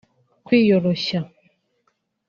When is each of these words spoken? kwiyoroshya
kwiyoroshya 0.45 1.19